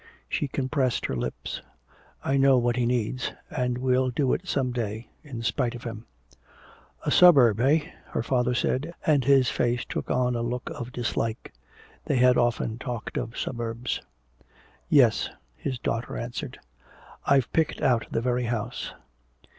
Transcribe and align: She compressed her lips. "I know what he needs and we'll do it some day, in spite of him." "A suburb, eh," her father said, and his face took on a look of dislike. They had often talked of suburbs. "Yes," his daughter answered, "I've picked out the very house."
She 0.27 0.47
compressed 0.47 1.05
her 1.05 1.15
lips. 1.15 1.61
"I 2.23 2.35
know 2.35 2.57
what 2.57 2.75
he 2.75 2.87
needs 2.87 3.33
and 3.51 3.77
we'll 3.77 4.09
do 4.09 4.33
it 4.33 4.47
some 4.47 4.71
day, 4.71 5.09
in 5.23 5.43
spite 5.43 5.75
of 5.75 5.83
him." 5.83 6.07
"A 7.05 7.11
suburb, 7.11 7.59
eh," 7.59 7.91
her 8.07 8.23
father 8.23 8.55
said, 8.55 8.95
and 9.05 9.23
his 9.23 9.51
face 9.51 9.85
took 9.85 10.09
on 10.09 10.35
a 10.35 10.41
look 10.41 10.71
of 10.71 10.91
dislike. 10.91 11.53
They 12.05 12.15
had 12.17 12.35
often 12.35 12.79
talked 12.79 13.15
of 13.15 13.37
suburbs. 13.37 14.01
"Yes," 14.89 15.29
his 15.55 15.77
daughter 15.77 16.17
answered, 16.17 16.57
"I've 17.27 17.53
picked 17.53 17.79
out 17.79 18.07
the 18.09 18.21
very 18.21 18.45
house." 18.45 18.95